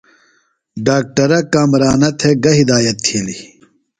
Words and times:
ڈاکٹرہ 0.85 1.39
کامرانہ 1.53 2.09
تھےۡ 2.19 2.37
گہ 2.43 2.51
ہدایت 2.59 2.97
تِھیلیۡ؟ 3.05 3.41